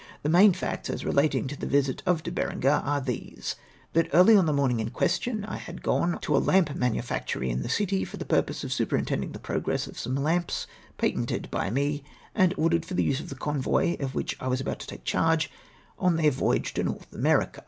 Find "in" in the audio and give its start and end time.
4.79-4.89, 7.51-7.61